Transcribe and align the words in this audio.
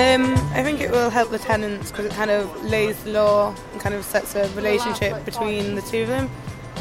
Um, 0.00 0.32
I 0.54 0.62
think 0.62 0.80
it 0.80 0.90
will 0.90 1.10
help 1.10 1.30
the 1.30 1.38
tenants 1.38 1.90
because 1.90 2.06
it 2.06 2.12
kind 2.12 2.30
of 2.30 2.64
lays 2.64 3.04
the 3.04 3.10
law 3.10 3.54
and 3.72 3.80
kind 3.82 3.94
of 3.94 4.02
sets 4.02 4.34
a 4.34 4.48
relationship 4.54 5.26
between 5.26 5.74
the 5.74 5.82
two 5.82 6.02
of 6.02 6.08
them. 6.08 6.30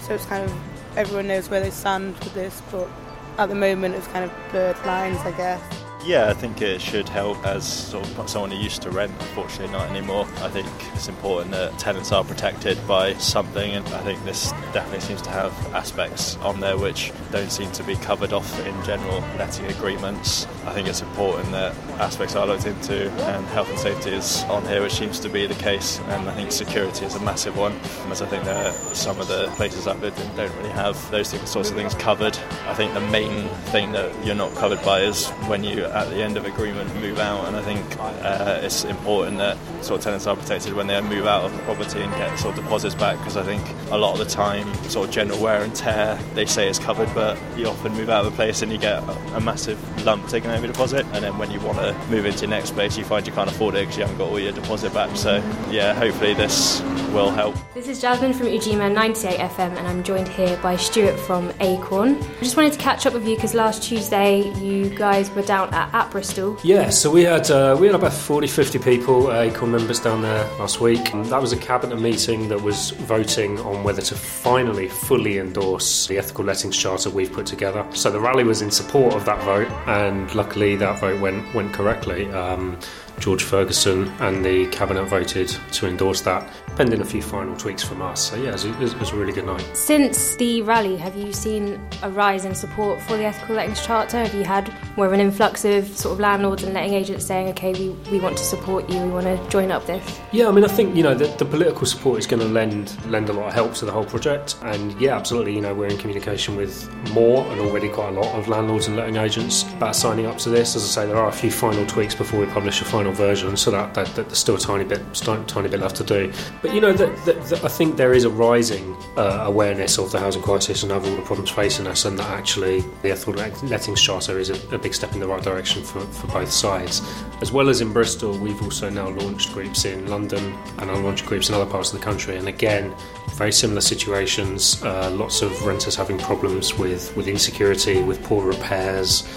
So 0.00 0.14
it's 0.14 0.24
kind 0.24 0.42
of 0.42 0.96
everyone 0.96 1.26
knows 1.26 1.50
where 1.50 1.60
they 1.60 1.70
stand 1.70 2.18
with 2.20 2.32
this, 2.32 2.62
but 2.70 2.88
at 3.36 3.50
the 3.50 3.54
moment 3.54 3.96
it's 3.96 4.06
kind 4.06 4.24
of 4.24 4.32
blurred 4.50 4.78
lines, 4.86 5.18
I 5.18 5.32
guess. 5.32 5.81
Yeah, 6.04 6.28
I 6.28 6.34
think 6.34 6.60
it 6.60 6.80
should 6.80 7.08
help 7.08 7.46
as 7.46 7.64
sort 7.64 8.04
of 8.18 8.28
someone 8.28 8.50
who 8.50 8.56
used 8.56 8.82
to 8.82 8.90
rent, 8.90 9.12
unfortunately 9.20 9.72
not 9.72 9.88
anymore. 9.88 10.26
I 10.38 10.48
think 10.48 10.66
it's 10.94 11.08
important 11.08 11.52
that 11.52 11.78
tenants 11.78 12.10
are 12.10 12.24
protected 12.24 12.76
by 12.88 13.14
something, 13.14 13.72
and 13.72 13.86
I 13.86 14.00
think 14.00 14.22
this 14.24 14.50
definitely 14.72 15.00
seems 15.00 15.22
to 15.22 15.30
have 15.30 15.52
aspects 15.72 16.36
on 16.38 16.58
there 16.58 16.76
which 16.76 17.12
don't 17.30 17.52
seem 17.52 17.70
to 17.72 17.84
be 17.84 17.94
covered 17.94 18.32
off 18.32 18.58
in 18.66 18.84
general 18.84 19.20
letting 19.38 19.66
agreements. 19.66 20.46
I 20.66 20.72
think 20.72 20.88
it's 20.88 21.02
important 21.02 21.52
that 21.52 21.72
aspects 22.00 22.34
are 22.34 22.46
looked 22.48 22.66
into, 22.66 23.08
and 23.08 23.46
health 23.46 23.70
and 23.70 23.78
safety 23.78 24.10
is 24.10 24.42
on 24.44 24.66
here, 24.66 24.82
which 24.82 24.94
seems 24.94 25.20
to 25.20 25.28
be 25.28 25.46
the 25.46 25.54
case, 25.54 26.00
and 26.00 26.28
I 26.28 26.34
think 26.34 26.50
security 26.50 27.06
is 27.06 27.14
a 27.14 27.20
massive 27.20 27.56
one, 27.56 27.78
as 28.10 28.22
I 28.22 28.26
think 28.26 28.42
that 28.44 28.74
some 28.96 29.20
of 29.20 29.28
the 29.28 29.46
places 29.54 29.86
I've 29.86 30.02
lived 30.02 30.18
in 30.18 30.36
don't 30.36 30.54
really 30.56 30.70
have 30.70 31.10
those 31.12 31.28
sorts 31.28 31.70
of 31.70 31.76
things 31.76 31.94
covered. 31.94 32.36
I 32.66 32.74
think 32.74 32.94
the 32.94 33.00
main 33.00 33.48
thing 33.72 33.92
that 33.92 34.24
you're 34.24 34.36
not 34.36 34.54
covered 34.54 34.82
by 34.84 35.00
is 35.00 35.28
when 35.48 35.64
you 35.64 35.84
at 35.84 36.08
the 36.10 36.22
end 36.22 36.36
of 36.36 36.46
agreement 36.46 36.94
move 37.00 37.18
out, 37.18 37.46
and 37.48 37.56
I 37.56 37.62
think 37.62 37.84
uh, 37.98 38.60
it's 38.62 38.84
important 38.84 39.38
that 39.38 39.58
sort 39.82 39.98
of 39.98 40.04
tenants 40.04 40.26
are 40.26 40.36
protected 40.36 40.72
when 40.74 40.86
they 40.86 41.00
move 41.00 41.26
out 41.26 41.44
of 41.44 41.52
the 41.52 41.58
property 41.64 42.00
and 42.00 42.12
get 42.14 42.38
sort 42.38 42.56
of 42.56 42.64
deposits 42.64 42.94
back 42.94 43.18
because 43.18 43.36
I 43.36 43.42
think 43.42 43.62
a 43.90 43.96
lot 43.96 44.12
of 44.12 44.18
the 44.20 44.32
time, 44.32 44.72
sort 44.84 45.08
of 45.08 45.14
general 45.14 45.40
wear 45.40 45.62
and 45.62 45.74
tear, 45.74 46.16
they 46.34 46.46
say 46.46 46.68
it's 46.68 46.78
covered, 46.78 47.12
but 47.14 47.36
you 47.56 47.66
often 47.66 47.92
move 47.94 48.08
out 48.08 48.24
of 48.24 48.32
a 48.32 48.36
place 48.36 48.62
and 48.62 48.70
you 48.70 48.78
get 48.78 49.02
a, 49.34 49.40
massive 49.42 50.06
lump 50.06 50.28
taken 50.28 50.50
out 50.50 50.58
of 50.58 50.62
your 50.62 50.72
deposit, 50.72 51.04
and 51.06 51.24
then 51.24 51.36
when 51.36 51.50
you 51.50 51.58
want 51.60 51.76
to 51.78 51.92
move 52.08 52.24
into 52.26 52.42
your 52.42 52.50
next 52.50 52.70
place, 52.70 52.96
you 52.96 53.04
find 53.04 53.26
you 53.26 53.32
can't 53.32 53.50
afford 53.50 53.74
it 53.74 53.80
because 53.80 53.96
you 53.96 54.02
haven't 54.02 54.18
got 54.18 54.28
all 54.28 54.38
your 54.38 54.52
deposit 54.52 54.94
back. 54.94 55.16
So 55.16 55.42
yeah, 55.68 55.92
hopefully 55.94 56.32
this 56.34 56.80
will 57.12 57.30
help. 57.30 57.56
This 57.74 57.88
is 57.88 58.00
Jasmine 58.00 58.32
from 58.32 58.46
Ujima 58.46 58.92
98 58.92 59.38
FM, 59.38 59.76
and 59.76 59.86
I'm 59.86 60.04
joined 60.04 60.28
here 60.28 60.56
by 60.62 60.76
Stuart 60.76 61.18
from 61.18 61.52
Acorn. 61.58 62.22
I 62.40 62.44
just 62.52 62.58
wanted 62.58 62.72
to 62.74 62.78
catch 62.78 63.06
up 63.06 63.14
with 63.14 63.26
you 63.26 63.34
because 63.34 63.54
last 63.54 63.82
Tuesday 63.82 64.52
you 64.58 64.90
guys 64.90 65.30
were 65.30 65.40
down 65.40 65.72
at 65.72 65.88
at, 65.94 66.10
Bristol? 66.10 66.58
Yeah, 66.62 66.90
so 66.90 67.10
we 67.10 67.22
had 67.22 67.50
uh, 67.50 67.78
we 67.80 67.86
had 67.86 67.94
about 67.94 68.12
40, 68.12 68.46
50 68.46 68.78
people, 68.78 69.28
uh, 69.28 69.66
members 69.66 69.98
down 69.98 70.20
there 70.20 70.44
last 70.58 70.78
week. 70.78 71.14
And 71.14 71.24
that 71.26 71.40
was 71.40 71.54
a 71.54 71.56
cabinet 71.56 71.98
meeting 71.98 72.48
that 72.48 72.60
was 72.60 72.90
voting 72.90 73.58
on 73.60 73.82
whether 73.84 74.02
to 74.02 74.14
finally 74.14 74.86
fully 74.86 75.38
endorse 75.38 76.06
the 76.08 76.18
ethical 76.18 76.44
lettings 76.44 76.76
charter 76.76 77.08
we've 77.08 77.32
put 77.32 77.46
together. 77.46 77.86
So 77.94 78.10
the 78.10 78.20
rally 78.20 78.44
was 78.44 78.60
in 78.60 78.70
support 78.70 79.14
of 79.14 79.24
that 79.24 79.42
vote, 79.44 79.70
and 79.86 80.34
luckily 80.34 80.76
that 80.76 81.00
vote 81.00 81.22
went 81.22 81.54
went 81.54 81.72
correctly. 81.72 82.30
Um, 82.32 82.78
George 83.22 83.44
Ferguson 83.44 84.08
and 84.18 84.44
the 84.44 84.66
cabinet 84.66 85.04
voted 85.04 85.48
to 85.70 85.86
endorse 85.86 86.22
that, 86.22 86.52
pending 86.74 87.00
a 87.00 87.04
few 87.04 87.22
final 87.22 87.56
tweaks 87.56 87.84
from 87.84 88.02
us. 88.02 88.30
So 88.30 88.36
yeah, 88.36 88.48
it 88.48 88.52
was, 88.52 88.64
it 88.92 88.98
was, 88.98 89.10
a 89.10 89.16
really 89.16 89.32
good 89.32 89.46
night. 89.46 89.64
Since 89.74 90.34
the 90.36 90.62
rally, 90.62 90.96
have 90.96 91.14
you 91.14 91.32
seen 91.32 91.80
a 92.02 92.10
rise 92.10 92.44
in 92.44 92.52
support 92.52 93.00
for 93.02 93.16
the 93.16 93.22
ethical 93.22 93.54
lettings 93.54 93.86
charter? 93.86 94.18
Have 94.18 94.34
you 94.34 94.42
had 94.42 94.74
more 94.96 95.06
of 95.06 95.12
an 95.12 95.20
influx 95.20 95.64
of 95.64 95.86
sort 95.86 96.14
of 96.14 96.18
landlords 96.18 96.64
and 96.64 96.74
letting 96.74 96.94
agents 96.94 97.24
saying, 97.24 97.50
okay, 97.50 97.72
we, 97.74 97.90
we 98.10 98.18
want 98.18 98.36
to 98.38 98.42
support 98.42 98.90
you, 98.90 99.00
we 99.00 99.10
want 99.10 99.26
to 99.26 99.48
join 99.48 99.70
up 99.70 99.86
this? 99.86 100.20
Yeah, 100.32 100.48
I 100.48 100.50
mean, 100.50 100.64
I 100.64 100.68
think 100.68 100.96
you 100.96 101.04
know 101.04 101.14
the, 101.14 101.28
the 101.36 101.44
political 101.44 101.86
support 101.86 102.18
is 102.18 102.26
going 102.26 102.42
to 102.42 102.48
lend 102.48 102.98
lend 103.08 103.28
a 103.28 103.32
lot 103.32 103.46
of 103.46 103.54
help 103.54 103.74
to 103.74 103.84
the 103.84 103.92
whole 103.92 104.04
project, 104.04 104.56
and 104.62 105.00
yeah, 105.00 105.16
absolutely. 105.16 105.54
You 105.54 105.60
know, 105.60 105.74
we're 105.74 105.86
in 105.86 105.98
communication 105.98 106.56
with 106.56 106.92
more 107.12 107.46
and 107.52 107.60
already 107.60 107.88
quite 107.88 108.08
a 108.08 108.20
lot 108.20 108.34
of 108.34 108.48
landlords 108.48 108.88
and 108.88 108.96
letting 108.96 109.14
agents 109.14 109.62
about 109.74 109.94
signing 109.94 110.26
up 110.26 110.38
to 110.38 110.48
this. 110.48 110.74
As 110.74 110.82
I 110.82 111.02
say, 111.02 111.06
there 111.06 111.18
are 111.18 111.28
a 111.28 111.32
few 111.32 111.52
final 111.52 111.86
tweaks 111.86 112.16
before 112.16 112.40
we 112.40 112.46
publish 112.46 112.80
a 112.80 112.84
final 112.84 113.11
version, 113.12 113.56
so 113.56 113.70
that, 113.70 113.94
that, 113.94 114.06
that 114.14 114.26
there's 114.26 114.38
still 114.38 114.56
a 114.56 114.58
tiny 114.58 114.84
bit 114.84 115.00
tiny 115.14 115.68
bit 115.68 115.80
left 115.80 115.96
to 115.96 116.04
do. 116.04 116.32
But 116.60 116.74
you 116.74 116.80
know, 116.80 116.92
that, 116.92 117.24
that, 117.24 117.44
that 117.44 117.64
I 117.64 117.68
think 117.68 117.96
there 117.96 118.14
is 118.14 118.24
a 118.24 118.30
rising 118.30 118.96
uh, 119.16 119.44
awareness 119.46 119.98
of 119.98 120.10
the 120.12 120.18
housing 120.18 120.42
crisis 120.42 120.82
and 120.82 120.92
of 120.92 121.04
all 121.06 121.16
the 121.16 121.22
problems 121.22 121.50
facing 121.50 121.86
us, 121.86 122.04
and 122.04 122.18
that 122.18 122.30
actually 122.30 122.80
the 123.02 123.10
ethical 123.10 123.34
lettings 123.34 124.00
charter 124.00 124.38
is 124.38 124.50
a, 124.50 124.74
a 124.74 124.78
big 124.78 124.94
step 124.94 125.12
in 125.12 125.20
the 125.20 125.26
right 125.26 125.42
direction 125.42 125.82
for, 125.82 126.00
for 126.00 126.26
both 126.28 126.50
sides. 126.50 127.02
As 127.40 127.52
well 127.52 127.68
as 127.68 127.80
in 127.80 127.92
Bristol, 127.92 128.36
we've 128.38 128.62
also 128.62 128.88
now 128.88 129.08
launched 129.08 129.52
groups 129.52 129.84
in 129.84 130.08
London 130.08 130.54
and 130.78 130.90
are 130.90 130.98
launching 130.98 131.26
groups 131.26 131.48
in 131.48 131.54
other 131.54 131.70
parts 131.70 131.92
of 131.92 131.98
the 131.98 132.04
country, 132.04 132.36
and 132.36 132.48
again, 132.48 132.94
very 133.32 133.52
similar 133.52 133.80
situations. 133.80 134.82
Uh, 134.82 135.10
lots 135.10 135.42
of 135.42 135.64
renters 135.64 135.96
having 135.96 136.18
problems 136.18 136.78
with 136.78 137.14
with 137.16 137.28
insecurity, 137.28 138.02
with 138.02 138.22
poor 138.24 138.44
repairs 138.44 139.28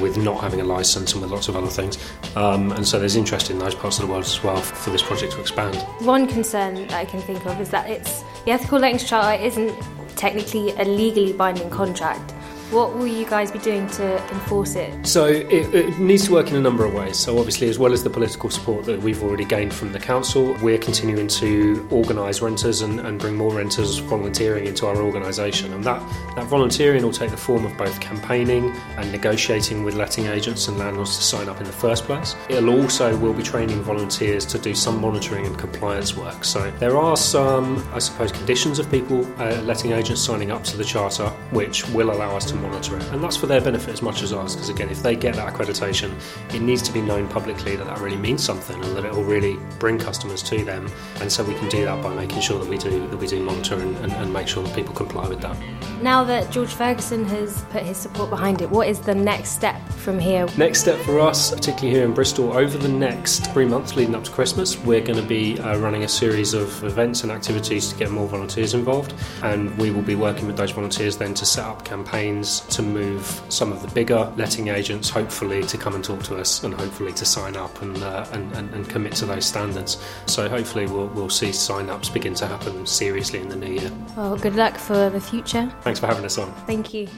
with 0.00 0.16
not 0.16 0.40
having 0.40 0.60
a 0.60 0.64
license 0.64 1.12
and 1.12 1.22
with 1.22 1.30
lots 1.30 1.48
of 1.48 1.56
other 1.56 1.68
things. 1.68 1.98
Um, 2.36 2.72
and 2.72 2.86
so 2.86 2.98
there's 2.98 3.16
interest 3.16 3.50
in 3.50 3.58
those 3.58 3.74
parts 3.74 3.98
of 3.98 4.06
the 4.06 4.12
world 4.12 4.24
as 4.24 4.42
well 4.42 4.60
for 4.60 4.90
this 4.90 5.02
project 5.02 5.32
to 5.34 5.40
expand. 5.40 5.76
One 6.04 6.26
concern 6.26 6.74
that 6.74 6.92
I 6.92 7.04
can 7.04 7.20
think 7.22 7.46
of 7.46 7.60
is 7.60 7.70
that 7.70 7.88
it's 7.88 8.22
the 8.44 8.50
ethical 8.50 8.78
lettings 8.78 9.04
charter 9.04 9.42
isn't 9.42 9.74
technically 10.16 10.70
a 10.72 10.84
legally 10.84 11.32
binding 11.32 11.70
contract. 11.70 12.33
What 12.70 12.94
will 12.94 13.06
you 13.06 13.26
guys 13.26 13.52
be 13.52 13.58
doing 13.58 13.86
to 13.90 14.16
enforce 14.32 14.74
it? 14.74 15.06
So 15.06 15.26
it, 15.26 15.74
it, 15.74 15.98
needs 15.98 16.24
to 16.26 16.32
work 16.32 16.48
in 16.48 16.56
a 16.56 16.60
number 16.60 16.84
of 16.84 16.94
ways. 16.94 17.18
So 17.18 17.38
obviously, 17.38 17.68
as 17.68 17.78
well 17.78 17.92
as 17.92 18.02
the 18.02 18.10
political 18.10 18.48
support 18.50 18.84
that 18.86 19.00
we've 19.00 19.22
already 19.22 19.44
gained 19.44 19.74
from 19.74 19.92
the 19.92 19.98
council, 19.98 20.56
we're 20.62 20.78
continuing 20.78 21.28
to 21.28 21.86
organise 21.90 22.40
renters 22.40 22.80
and, 22.80 23.00
and, 23.00 23.20
bring 23.20 23.36
more 23.36 23.54
renters 23.54 23.98
volunteering 23.98 24.66
into 24.66 24.86
our 24.86 24.96
organisation. 24.96 25.72
And 25.72 25.84
that, 25.84 26.00
that 26.36 26.46
volunteering 26.46 27.02
will 27.02 27.12
take 27.12 27.30
the 27.30 27.36
form 27.36 27.64
of 27.64 27.76
both 27.76 28.00
campaigning 28.00 28.70
and 28.96 29.12
negotiating 29.12 29.84
with 29.84 29.94
letting 29.94 30.26
agents 30.26 30.66
and 30.66 30.78
landlords 30.78 31.16
to 31.16 31.22
sign 31.22 31.48
up 31.48 31.58
in 31.58 31.64
the 31.64 31.72
first 31.72 32.04
place. 32.04 32.34
It'll 32.48 32.70
also 32.70 33.16
will 33.16 33.34
be 33.34 33.42
training 33.42 33.82
volunteers 33.82 34.44
to 34.46 34.58
do 34.58 34.74
some 34.74 35.00
monitoring 35.00 35.46
and 35.46 35.56
compliance 35.56 36.16
work. 36.16 36.44
So 36.44 36.70
there 36.78 36.96
are 36.96 37.16
some, 37.16 37.86
I 37.92 37.98
suppose, 37.98 38.32
conditions 38.32 38.78
of 38.78 38.90
people 38.90 39.24
uh, 39.40 39.60
letting 39.62 39.92
agents 39.92 40.22
signing 40.22 40.50
up 40.50 40.64
to 40.64 40.76
the 40.76 40.84
charter, 40.84 41.28
which 41.50 41.86
will 41.90 42.10
allow 42.10 42.36
us 42.36 42.46
to 42.46 42.53
monitor 42.54 42.96
it. 42.96 43.04
And 43.12 43.22
that's 43.22 43.36
for 43.36 43.46
their 43.46 43.60
benefit 43.60 43.92
as 43.92 44.02
much 44.02 44.22
as 44.22 44.32
ours, 44.32 44.54
because 44.54 44.68
again, 44.68 44.90
if 44.90 45.02
they 45.02 45.16
get 45.16 45.34
that 45.36 45.52
accreditation, 45.52 46.12
it 46.54 46.62
needs 46.62 46.82
to 46.82 46.92
be 46.92 47.00
known 47.00 47.28
publicly 47.28 47.76
that 47.76 47.86
that 47.86 47.98
really 48.00 48.16
means 48.16 48.42
something 48.42 48.82
and 48.82 48.96
that 48.96 49.04
it 49.04 49.12
will 49.12 49.24
really 49.24 49.58
bring 49.78 49.98
customers 49.98 50.42
to 50.44 50.64
them. 50.64 50.88
And 51.20 51.30
so 51.30 51.44
we 51.44 51.54
can 51.54 51.68
do 51.68 51.84
that 51.84 52.02
by 52.02 52.14
making 52.14 52.40
sure 52.40 52.58
that 52.58 52.68
we 52.68 52.78
do 52.78 53.06
that 53.08 53.16
we 53.16 53.26
do 53.26 53.42
monitor 53.42 53.74
and, 53.74 53.96
and, 53.98 54.12
and 54.12 54.32
make 54.32 54.48
sure 54.48 54.62
that 54.62 54.74
people 54.74 54.94
comply 54.94 55.28
with 55.28 55.40
that. 55.42 55.56
Now 56.02 56.24
that 56.24 56.50
George 56.50 56.72
Ferguson 56.72 57.24
has 57.26 57.62
put 57.70 57.82
his 57.82 57.96
support 57.96 58.30
behind 58.30 58.60
it, 58.60 58.70
what 58.70 58.88
is 58.88 59.00
the 59.00 59.14
next 59.14 59.50
step 59.50 59.80
from 59.88 60.18
here? 60.18 60.46
Next 60.58 60.80
step 60.80 60.98
for 61.00 61.20
us, 61.20 61.50
particularly 61.50 61.94
here 61.94 62.04
in 62.04 62.12
Bristol, 62.12 62.52
over 62.52 62.76
the 62.76 62.88
next 62.88 63.46
three 63.52 63.64
months 63.64 63.96
leading 63.96 64.14
up 64.14 64.24
to 64.24 64.30
Christmas, 64.30 64.78
we're 64.78 65.00
going 65.00 65.18
to 65.18 65.26
be 65.26 65.58
uh, 65.60 65.78
running 65.78 66.04
a 66.04 66.08
series 66.08 66.52
of 66.52 66.82
events 66.84 67.22
and 67.22 67.32
activities 67.32 67.90
to 67.90 67.96
get 67.96 68.10
more 68.10 68.26
volunteers 68.26 68.74
involved, 68.74 69.14
and 69.42 69.76
we 69.78 69.90
will 69.90 70.02
be 70.02 70.14
working 70.14 70.46
with 70.46 70.56
those 70.56 70.72
volunteers 70.72 71.16
then 71.16 71.32
to 71.34 71.46
set 71.46 71.64
up 71.64 71.84
campaigns 71.84 72.43
to 72.44 72.82
move 72.82 73.42
some 73.48 73.72
of 73.72 73.82
the 73.82 73.88
bigger 73.88 74.32
letting 74.36 74.68
agents, 74.68 75.10
hopefully, 75.10 75.62
to 75.64 75.78
come 75.78 75.94
and 75.94 76.04
talk 76.04 76.22
to 76.24 76.36
us 76.36 76.62
and 76.62 76.74
hopefully 76.74 77.12
to 77.12 77.24
sign 77.24 77.56
up 77.56 77.82
and, 77.82 78.02
uh, 78.02 78.26
and, 78.32 78.52
and, 78.52 78.72
and, 78.74 78.88
commit 78.88 79.12
to 79.12 79.26
those 79.26 79.44
standards. 79.44 80.02
So 80.26 80.48
hopefully 80.48 80.86
we'll, 80.86 81.08
we'll 81.08 81.30
see 81.30 81.52
sign 81.52 81.90
ups 81.90 82.08
begin 82.08 82.34
to 82.34 82.46
happen 82.46 82.86
seriously 82.86 83.40
in 83.40 83.48
the 83.48 83.56
new 83.56 83.72
year. 83.72 83.90
Well, 84.16 84.36
good 84.36 84.56
luck 84.56 84.76
for 84.76 85.10
the 85.10 85.20
future. 85.20 85.72
Thanks 85.82 86.00
for 86.00 86.06
having 86.06 86.24
us 86.24 86.38
on. 86.38 86.52
Thank 86.66 86.94
you. 86.94 87.08